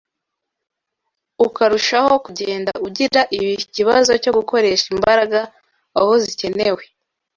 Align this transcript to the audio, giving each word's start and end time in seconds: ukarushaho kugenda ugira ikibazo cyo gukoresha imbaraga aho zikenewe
ukarushaho 1.47 2.13
kugenda 2.25 2.71
ugira 2.87 3.21
ikibazo 3.37 4.11
cyo 4.23 4.31
gukoresha 4.37 4.85
imbaraga 4.95 5.39
aho 5.99 6.11
zikenewe 6.23 6.83